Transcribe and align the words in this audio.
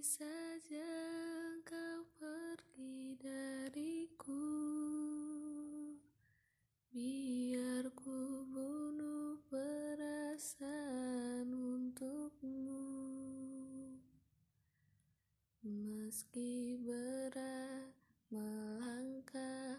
saja 0.00 0.96
kau 1.60 2.00
pergi 2.16 3.20
dariku. 3.20 4.48
Biar 6.88 7.84
ku 7.92 8.48
bunuh 8.48 9.36
perasaan 9.52 11.52
untukmu. 11.52 12.80
Meski 15.68 16.80
berat 16.80 17.92
melangkah 18.32 19.69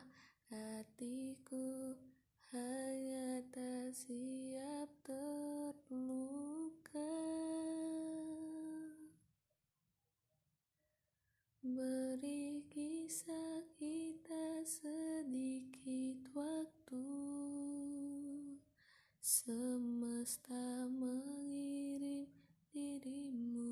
Semesta 19.21 20.89
mengirim 20.89 22.25
dirimu 22.73 23.69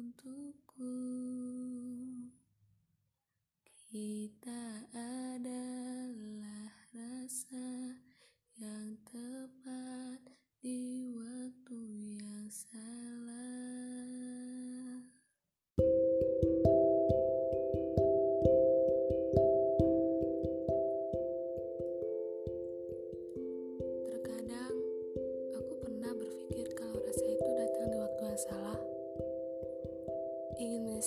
untukku. 0.00 0.96
Kita 3.92 4.67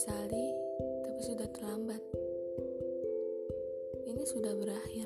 menyesali, 0.01 0.47
tapi 1.05 1.21
sudah 1.21 1.47
terlambat. 1.53 2.01
Ini 4.09 4.23
sudah 4.25 4.53
berakhir. 4.57 5.05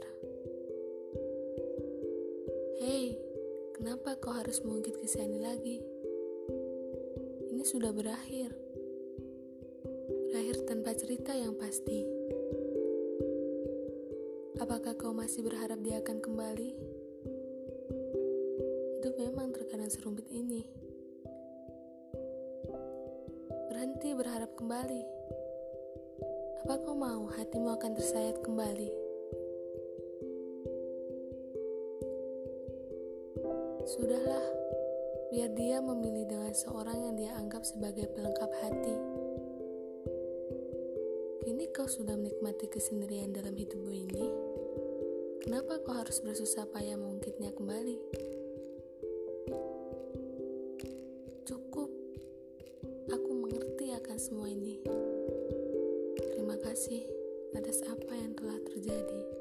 Hei, 2.80 3.20
kenapa 3.76 4.16
kau 4.24 4.32
harus 4.32 4.64
mengungkit 4.64 4.96
kisah 5.04 5.20
ini 5.20 5.44
lagi? 5.44 5.84
Ini 7.52 7.64
sudah 7.68 7.92
berakhir. 7.92 8.56
Berakhir 10.32 10.64
tanpa 10.64 10.96
cerita 10.96 11.36
yang 11.36 11.60
pasti. 11.60 12.08
Apakah 14.64 14.96
kau 14.96 15.12
masih 15.12 15.44
berharap 15.44 15.84
dia 15.84 16.00
akan 16.00 16.24
kembali? 16.24 16.72
Hidup 18.96 19.16
memang 19.20 19.52
terkadang 19.52 19.92
serumit 19.92 20.32
ini. 20.32 20.64
Berhenti 23.76 24.16
berharap 24.16 24.56
kembali. 24.56 25.04
Apa 26.64 26.80
kau 26.80 26.96
mau 26.96 27.28
hatimu 27.28 27.76
akan 27.76 27.92
tersayat 27.92 28.40
kembali? 28.40 28.88
Sudahlah, 33.84 34.48
biar 35.28 35.52
dia 35.60 35.84
memilih 35.84 36.24
dengan 36.24 36.56
seorang 36.56 37.04
yang 37.04 37.20
dia 37.20 37.36
anggap 37.36 37.68
sebagai 37.68 38.08
pelengkap 38.16 38.48
hati. 38.64 38.96
Kini 41.44 41.68
kau 41.76 41.92
sudah 41.92 42.16
menikmati 42.16 42.72
kesendirian 42.72 43.36
dalam 43.36 43.60
hidupmu 43.60 43.92
ini. 43.92 44.26
Kenapa 45.44 45.84
kau 45.84 46.00
harus 46.00 46.24
bersusah 46.24 46.64
payah 46.72 46.96
mengungkitnya 46.96 47.52
kembali? 47.52 48.00
Akan 54.16 54.32
semua 54.32 54.48
ini. 54.48 54.80
Terima 56.16 56.56
kasih 56.64 57.04
atas 57.52 57.84
apa 57.84 58.16
yang 58.16 58.32
telah 58.32 58.56
terjadi. 58.64 59.35